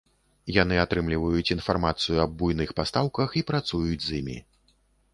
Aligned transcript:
Яны 0.55 0.79
атрымліваюць 0.83 1.53
інфармацыю 1.57 2.17
аб 2.25 2.31
буйных 2.41 2.69
пастаўках 2.83 3.29
і 3.41 3.47
працуюць 3.55 4.03
з 4.11 4.21
імі. 4.25 4.37